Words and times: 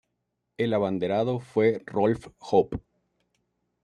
El 0.57 0.73
abanderado 0.73 1.39
fue 1.39 1.83
Rolf 1.85 2.29
Hoppe. 2.39 2.81